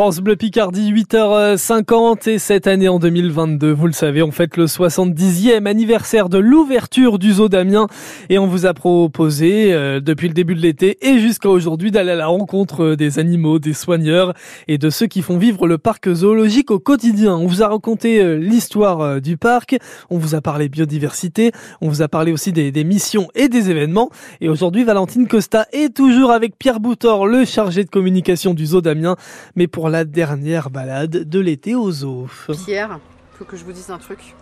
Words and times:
France 0.00 0.20
Bleu 0.20 0.34
Picardie, 0.34 0.94
8h50 0.94 2.26
et 2.30 2.38
cette 2.38 2.66
année 2.66 2.88
en 2.88 2.98
2022, 2.98 3.70
vous 3.70 3.86
le 3.86 3.92
savez, 3.92 4.22
on 4.22 4.30
fête 4.30 4.56
le 4.56 4.64
70e 4.64 5.66
anniversaire 5.66 6.30
de 6.30 6.38
l'ouverture 6.38 7.18
du 7.18 7.34
zoo 7.34 7.50
d'Amiens 7.50 7.86
et 8.30 8.38
on 8.38 8.46
vous 8.46 8.64
a 8.64 8.72
proposé 8.72 9.74
euh, 9.74 10.00
depuis 10.00 10.28
le 10.28 10.32
début 10.32 10.54
de 10.54 10.62
l'été 10.62 10.96
et 11.06 11.18
jusqu'à 11.18 11.50
aujourd'hui 11.50 11.90
d'aller 11.90 12.12
à 12.12 12.16
la 12.16 12.28
rencontre 12.28 12.94
des 12.94 13.18
animaux, 13.18 13.58
des 13.58 13.74
soigneurs 13.74 14.32
et 14.68 14.78
de 14.78 14.88
ceux 14.88 15.06
qui 15.06 15.20
font 15.20 15.36
vivre 15.36 15.66
le 15.66 15.76
parc 15.76 16.10
zoologique 16.10 16.70
au 16.70 16.78
quotidien. 16.78 17.36
On 17.36 17.46
vous 17.46 17.62
a 17.62 17.68
raconté 17.68 18.22
euh, 18.22 18.36
l'histoire 18.36 19.02
euh, 19.02 19.20
du 19.20 19.36
parc, 19.36 19.76
on 20.08 20.16
vous 20.16 20.34
a 20.34 20.40
parlé 20.40 20.70
biodiversité, 20.70 21.52
on 21.82 21.90
vous 21.90 22.00
a 22.00 22.08
parlé 22.08 22.32
aussi 22.32 22.52
des, 22.52 22.72
des 22.72 22.84
missions 22.84 23.28
et 23.34 23.50
des 23.50 23.70
événements 23.70 24.08
et 24.40 24.48
aujourd'hui 24.48 24.82
Valentine 24.82 25.28
Costa 25.28 25.66
est 25.72 25.94
toujours 25.94 26.30
avec 26.30 26.58
Pierre 26.58 26.80
Boutor, 26.80 27.26
le 27.26 27.44
chargé 27.44 27.84
de 27.84 27.90
communication 27.90 28.54
du 28.54 28.64
zoo 28.64 28.80
d'Amiens, 28.80 29.16
mais 29.56 29.66
pour 29.66 29.89
la 29.90 30.04
dernière 30.04 30.70
balade 30.70 31.10
de 31.10 31.40
l'été 31.40 31.74
au 31.74 31.90
zoo. 31.90 32.28
Pierre, 32.64 33.00
faut 33.38 33.44
que 33.44 33.56
je 33.56 33.64
vous 33.64 33.72
dise 33.72 33.90
un 33.90 33.98
truc. 33.98 34.34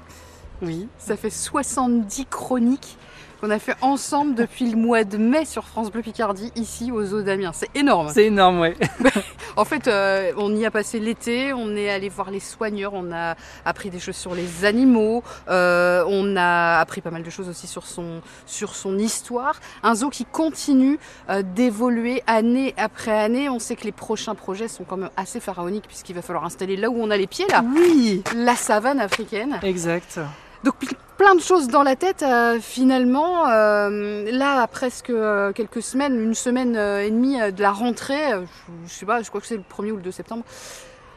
Oui. 0.62 0.88
Ça 0.98 1.16
fait 1.16 1.30
70 1.30 2.27
chroniques 2.27 2.97
qu'on 3.41 3.51
a 3.51 3.59
fait 3.59 3.77
ensemble 3.83 4.34
depuis 4.34 4.70
le 4.70 4.77
mois 4.77 5.05
de 5.05 5.16
mai 5.16 5.45
sur 5.45 5.65
France 5.65 5.91
Bleu 5.91 6.02
Picardie, 6.02 6.51
ici 6.56 6.91
au 6.91 7.05
zoo 7.05 7.23
d'Amiens. 7.23 7.52
C'est 7.55 7.70
énorme. 7.77 8.10
C'est 8.12 8.24
énorme, 8.27 8.60
ouais. 8.60 8.77
en 9.56 9.65
fait, 9.65 9.87
euh, 9.87 10.33
on 10.37 10.55
y 10.56 10.66
a 10.66 10.70
passé 10.70 10.98
l'été, 10.98 11.52
on 11.52 11.77
est 11.77 11.88
allé 11.91 12.09
voir 12.09 12.30
les 12.30 12.41
soigneurs, 12.41 12.95
on 12.95 13.12
a 13.12 13.37
appris 13.65 13.91
des 13.91 14.01
choses 14.01 14.16
sur 14.16 14.34
les 14.34 14.65
animaux, 14.65 15.23
euh, 15.48 16.05
on 16.09 16.37
a 16.37 16.79
appris 16.80 17.01
pas 17.01 17.10
mal 17.10 17.23
de 17.23 17.30
choses 17.30 17.48
aussi 17.48 17.66
sur 17.66 17.87
son, 17.87 18.20
sur 18.46 18.74
son 18.74 18.98
histoire. 18.98 19.60
Un 19.82 19.95
zoo 19.95 20.10
qui 20.10 20.24
continue 20.24 20.98
euh, 21.30 21.43
d'évoluer 21.43 22.23
année 22.27 22.74
après 22.77 23.16
année. 23.16 23.48
On 23.48 23.59
sait 23.59 23.77
que 23.77 23.84
les 23.84 23.93
prochains 23.93 24.34
projets 24.34 24.68
sont 24.68 24.84
quand 24.84 24.96
même 24.96 25.10
assez 25.16 25.41
pharaoniques 25.41 25.87
puisqu'il 25.87 26.15
va 26.15 26.23
falloir 26.23 26.45
installer 26.45 26.77
là 26.77 26.90
où 26.90 26.96
on 27.01 27.10
a 27.10 27.16
les 27.16 27.27
pieds, 27.27 27.46
là, 27.49 27.62
Oui. 27.77 28.23
la 28.34 28.57
savane 28.57 28.99
africaine. 29.01 29.60
Exact. 29.62 30.18
Donc 30.65 30.74
plein 31.19 31.35
de 31.35 31.41
choses 31.41 31.66
dans 31.69 31.83
la 31.83 31.97
tête 31.97 32.23
euh, 32.23 32.61
finalement. 32.61 33.49
Euh, 33.49 34.30
là, 34.30 34.63
à 34.63 34.66
presque 34.69 35.11
euh, 35.11 35.52
quelques 35.52 35.83
semaines, 35.83 36.19
une 36.19 36.35
semaine 36.35 36.77
euh, 36.77 37.02
et 37.02 37.11
demie 37.11 37.41
euh, 37.41 37.51
de 37.51 37.61
la 37.61 37.73
rentrée, 37.73 38.30
je, 38.30 38.73
je 38.87 38.93
sais 38.95 39.05
pas, 39.05 39.21
je 39.21 39.29
crois 39.29 39.41
que 39.41 39.46
c'est 39.46 39.57
le 39.57 39.63
1er 39.63 39.91
ou 39.91 39.96
le 39.96 40.02
2 40.02 40.11
septembre. 40.13 40.45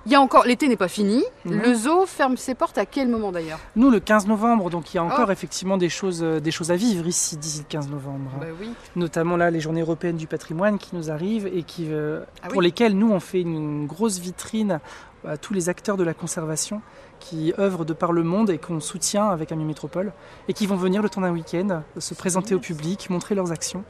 Il 0.07 0.11
y 0.11 0.15
a 0.15 0.21
encore, 0.21 0.45
l'été 0.45 0.67
n'est 0.67 0.77
pas 0.77 0.87
fini. 0.87 1.23
Le 1.45 1.73
zoo 1.75 2.05
ferme 2.07 2.35
ses 2.35 2.55
portes 2.55 2.77
à 2.79 2.85
quel 2.87 3.07
moment 3.07 3.31
d'ailleurs? 3.31 3.59
Nous, 3.75 3.91
le 3.91 3.99
15 3.99 4.25
novembre, 4.27 4.69
donc 4.71 4.93
il 4.93 4.97
y 4.97 4.99
a 4.99 5.03
encore 5.03 5.27
Oh. 5.27 5.31
effectivement 5.31 5.77
des 5.77 5.89
choses, 5.89 6.23
euh, 6.23 6.39
des 6.39 6.49
choses 6.49 6.71
à 6.71 6.75
vivre 6.75 7.05
ici 7.05 7.37
d'ici 7.37 7.59
le 7.59 7.65
15 7.69 7.87
novembre. 7.89 8.31
Bah 8.39 8.47
oui. 8.59 8.71
Notamment 8.95 9.37
là, 9.37 9.51
les 9.51 9.59
journées 9.59 9.81
européennes 9.81 10.17
du 10.17 10.25
patrimoine 10.25 10.79
qui 10.79 10.95
nous 10.95 11.11
arrivent 11.11 11.45
et 11.53 11.61
qui, 11.63 11.85
euh, 11.91 12.21
Ah 12.41 12.47
pour 12.47 12.57
oui. 12.59 12.65
lesquelles 12.65 12.97
nous, 12.97 13.11
on 13.11 13.19
fait 13.19 13.41
une 13.41 13.85
grosse 13.85 14.17
vitrine 14.17 14.79
à 15.27 15.37
tous 15.37 15.53
les 15.53 15.69
acteurs 15.69 15.97
de 15.97 16.03
la 16.03 16.15
conservation 16.15 16.81
qui 17.19 17.53
œuvrent 17.59 17.85
de 17.85 17.93
par 17.93 18.11
le 18.11 18.23
monde 18.23 18.49
et 18.49 18.57
qu'on 18.57 18.79
soutient 18.79 19.27
avec 19.29 19.51
Amiens 19.51 19.65
Métropole 19.65 20.13
et 20.47 20.53
qui 20.53 20.65
vont 20.65 20.77
venir 20.77 21.03
le 21.03 21.09
temps 21.09 21.21
d'un 21.21 21.31
week-end 21.31 21.83
se 21.99 22.15
présenter 22.15 22.55
au 22.55 22.59
public, 22.59 23.11
montrer 23.11 23.35
leurs 23.35 23.51
actions. 23.51 23.83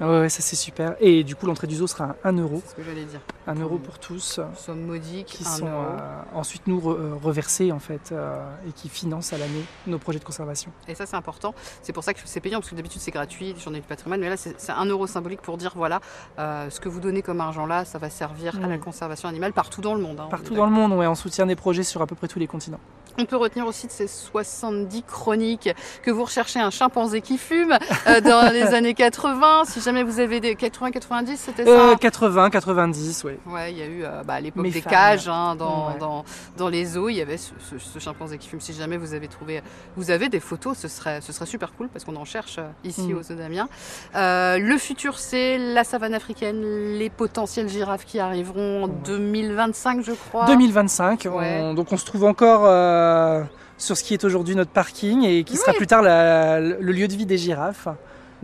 Ouais, 0.00 0.20
ouais, 0.20 0.28
ça 0.30 0.40
c'est 0.40 0.56
super. 0.56 0.94
Et 1.00 1.24
du 1.24 1.36
coup, 1.36 1.46
l'entrée 1.46 1.66
du 1.66 1.76
zoo 1.76 1.86
sera 1.86 2.16
1 2.24 2.32
euro. 2.38 2.62
C'est 2.64 2.70
ce 2.70 2.74
que 2.76 2.82
j'allais 2.82 3.04
dire. 3.04 3.20
1 3.46 3.54
euro 3.60 3.76
pour 3.78 3.98
tous. 3.98 4.38
Nous 4.38 4.56
sommes 4.56 4.80
modiques, 4.82 5.26
qui 5.26 5.44
sont 5.44 5.66
euro. 5.66 5.74
euh, 5.98 5.98
ensuite 6.34 6.66
nous 6.66 6.80
re- 6.80 6.96
euh, 6.98 7.14
reversés 7.22 7.70
en 7.72 7.78
fait 7.80 8.10
euh, 8.12 8.36
et 8.66 8.72
qui 8.72 8.88
financent 8.88 9.32
à 9.32 9.38
l'année 9.38 9.64
nos 9.86 9.98
projets 9.98 10.18
de 10.18 10.24
conservation. 10.24 10.70
Et 10.88 10.94
ça, 10.94 11.04
c'est 11.06 11.16
important. 11.16 11.54
C'est 11.82 11.92
pour 11.92 12.02
ça 12.04 12.14
que 12.14 12.20
c'est 12.24 12.40
payant, 12.40 12.60
parce 12.60 12.70
que 12.70 12.74
d'habitude, 12.76 13.00
c'est 13.00 13.10
gratuit, 13.10 13.52
les 13.52 13.60
journées 13.60 13.80
du 13.80 13.86
patrimoine. 13.86 14.20
Mais 14.20 14.28
là, 14.30 14.36
c'est 14.36 14.58
c'est 14.58 14.72
un 14.72 14.84
euro 14.86 15.06
symbolique 15.06 15.42
pour 15.42 15.56
dire 15.58 15.72
voilà, 15.76 16.00
euh, 16.38 16.70
ce 16.70 16.80
que 16.80 16.88
vous 16.88 17.00
donnez 17.00 17.22
comme 17.22 17.40
argent 17.40 17.66
là, 17.66 17.84
ça 17.84 17.98
va 17.98 18.08
servir 18.10 18.56
à 18.64 18.68
la 18.68 18.76
Mm. 18.76 18.80
conservation 18.80 19.28
animale 19.28 19.52
partout 19.52 19.80
dans 19.82 19.94
le 19.94 20.00
monde. 20.00 20.20
hein, 20.20 20.28
Partout 20.30 20.54
dans 20.54 20.66
le 20.66 20.72
monde, 20.72 20.92
ouais, 20.92 21.06
on 21.06 21.14
soutient 21.14 21.44
des 21.46 21.56
projets 21.56 21.82
sur 21.82 22.00
à 22.00 22.06
peu 22.06 22.14
près 22.14 22.28
tous 22.28 22.38
les 22.38 22.46
continents. 22.46 22.80
On 23.18 23.26
peut 23.26 23.36
retenir 23.36 23.66
aussi 23.66 23.86
de 23.88 23.92
ces 23.92 24.06
70 24.06 25.02
chroniques 25.02 25.68
que 26.02 26.10
vous 26.12 26.24
recherchez 26.24 26.60
un 26.60 26.70
chimpanzé 26.70 27.20
qui 27.20 27.36
fume 27.38 27.76
euh, 28.06 28.20
dans 28.20 28.50
les 28.52 28.62
années 28.72 28.94
80. 28.94 29.64
Si 29.66 29.80
jamais 29.80 29.89
vous 30.04 30.20
avez 30.20 30.40
des 30.40 30.54
80-90, 30.54 31.36
c'était 31.36 31.64
ça 31.64 31.70
Euh, 31.92 31.96
80, 31.96 32.50
90, 32.50 33.24
ouais. 33.24 33.38
Ouais, 33.46 33.72
il 33.72 33.78
y 33.78 33.82
a 33.82 33.86
eu 33.86 34.04
euh, 34.04 34.22
bah, 34.24 34.34
à 34.34 34.40
l'époque 34.40 34.68
des 34.68 34.80
cages 34.82 35.28
hein, 35.28 35.56
dans, 35.56 35.88
Ouais. 35.88 35.98
dans, 35.98 36.24
dans 36.56 36.68
les 36.68 36.84
zoos. 36.84 37.08
Il 37.08 37.16
y 37.16 37.20
avait 37.22 37.36
ce, 37.36 37.50
ce- 37.70 37.78
ce 37.78 37.98
chimpanzé 37.98 38.38
qui 38.38 38.48
fume. 38.48 38.60
Si 38.60 38.72
jamais 38.72 38.96
vous 38.96 39.14
avez 39.14 39.28
trouvé, 39.28 39.62
vous 39.96 40.10
avez 40.10 40.28
des 40.28 40.40
photos, 40.40 40.78
ce 40.78 40.88
serait, 40.88 41.20
ce 41.20 41.32
serait 41.32 41.46
super 41.46 41.72
cool 41.74 41.88
parce 41.88 42.04
qu'on 42.04 42.16
en 42.16 42.24
cherche 42.24 42.56
euh, 42.58 42.68
ici 42.84 43.12
Mm. 43.12 43.18
au 43.18 43.22
zoo 43.22 43.34
d'Amiens. 43.34 43.68
Euh, 44.14 44.58
le 44.58 44.78
futur, 44.78 45.18
c'est 45.18 45.58
la 45.58 45.84
savane 45.84 46.14
africaine, 46.14 46.62
les 46.62 47.10
potentielles 47.10 47.68
girafes 47.68 48.04
qui 48.04 48.18
arriveront 48.20 48.84
en 48.84 48.86
Ouais. 48.88 48.94
2025, 49.04 50.02
je 50.04 50.12
crois. 50.12 50.46
2025, 50.46 51.26
on- 51.30 51.38
Ouais. 51.38 51.74
donc 51.74 51.92
on 51.92 51.96
se 51.96 52.04
trouve 52.04 52.24
encore 52.24 52.62
euh, 52.64 53.42
sur 53.78 53.96
ce 53.96 54.04
qui 54.04 54.14
est 54.14 54.24
aujourd'hui 54.24 54.54
notre 54.56 54.70
parking 54.70 55.24
et 55.24 55.42
qui 55.44 55.56
sera 55.56 55.72
Oui. 55.72 55.78
plus 55.78 55.86
tard 55.86 56.02
la- 56.02 56.60
le 56.60 56.92
lieu 56.92 57.08
de 57.08 57.14
vie 57.14 57.26
des 57.26 57.38
girafes. 57.38 57.88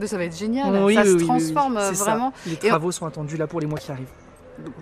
Ça 0.05 0.19
va 0.19 0.25
être 0.25 0.37
génial. 0.37 0.84
Oui, 0.84 0.95
ça 0.95 1.03
oui, 1.03 1.19
se 1.21 1.25
transforme 1.25 1.79
oui, 1.91 1.97
vraiment. 1.97 2.33
Les 2.47 2.53
Et 2.55 2.69
travaux 2.69 2.93
sont 2.93 3.07
attendus 3.07 3.37
là 3.37 3.47
pour 3.47 3.61
les 3.61 3.67
mois 3.67 3.79
qui 3.79 3.91
arrivent. 3.91 4.07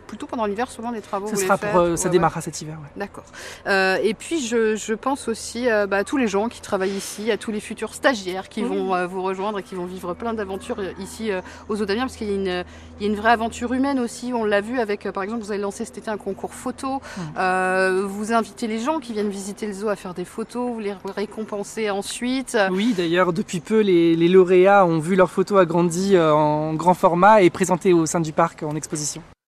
Plutôt 0.07 0.27
pendant 0.27 0.47
l'hiver, 0.47 0.71
souvent 0.71 0.91
les 0.91 1.01
travaux. 1.01 1.27
Ça 1.27 1.35
vous 1.35 1.41
les 1.41 1.47
sera 1.47 1.57
faites. 1.57 1.71
pour, 1.73 1.81
euh, 1.81 1.97
ça 1.97 2.03
Ouais, 2.03 2.07
ouais. 2.07 2.13
démarrera 2.13 2.41
cet 2.41 2.61
hiver. 2.63 2.77
ouais. 2.83 2.89
D'accord. 2.97 3.25
Euh, 3.67 3.97
et 4.03 4.15
puis 4.15 4.41
je, 4.47 4.77
je 4.77 4.95
pense 4.95 5.29
aussi 5.29 5.69
euh, 5.69 5.87
bah, 5.87 5.99
à 5.99 6.05
tous 6.05 6.17
les 6.17 6.29
gens 6.29 6.49
qui 6.49 6.61
travaillent 6.61 6.91
ici, 6.97 7.31
à 7.31 7.37
tous 7.37 7.51
les 7.51 7.61
futurs 7.61 7.95
stagiaires 7.95 8.49
qui 8.49 8.63
vont 8.63 8.95
euh, 8.95 9.07
vous 9.07 9.23
rejoindre 9.23 9.59
et 9.59 9.63
qui 9.63 9.75
vont 9.75 9.87
vivre 9.87 10.15
plein 10.15 10.35
d'aventures 10.35 10.77
ici 11.01 11.31
euh, 11.33 11.41
aux 11.69 11.81
Eaux 11.83 11.87
parce 11.87 12.17
qu'il 12.17 12.29
y, 12.29 12.33
a 12.33 12.35
une- 12.35 12.65
il 13.01 13.07
y 13.07 13.09
a 13.09 13.13
une 13.13 13.17
vraie 13.17 13.31
aventure 13.33 13.73
humaine 13.73 13.99
aussi. 13.99 14.33
On 14.35 14.45
l'a 14.45 14.61
vu 14.61 14.79
avec, 14.79 15.07
euh, 15.07 15.13
par 15.13 15.23
exemple, 15.23 15.43
vous 15.43 15.51
avez 15.53 15.61
lancé 15.61 15.85
cet 15.85 15.99
été 15.99 16.11
un 16.11 16.17
concours 16.17 16.55
photo. 16.55 16.97
Mm. 16.97 17.21
Euh, 17.39 18.03
vous 18.07 18.33
invitez 18.33 18.67
les 18.67 18.79
gens 18.79 19.01
qui 19.01 19.13
viennent 19.13 19.29
visiter 19.31 19.67
le 19.67 19.73
zoo 19.73 19.89
à 19.89 19.97
faire 19.97 20.15
des 20.15 20.25
photos, 20.25 20.71
vous 20.73 20.81
les 20.81 20.95
récompensez 21.17 21.91
ensuite. 21.91 22.57
Oui, 22.71 22.95
d'ailleurs, 22.97 23.33
depuis 23.33 23.61
peu, 23.61 23.81
les, 23.81 24.15
les 24.17 24.29
lauréats 24.29 24.87
ont 24.87 24.99
vu 24.99 25.17
leurs 25.17 25.31
photos 25.31 25.61
agrandies 25.61 26.17
euh, 26.17 26.33
en 26.33 26.75
grand 26.75 26.95
format 26.95 27.43
et 27.43 27.51
présentées 27.51 27.93
au 27.93 28.07
sein 28.07 28.21
du 28.21 28.33
parc 28.33 28.63
en 28.63 28.77
exposition. 28.77 29.23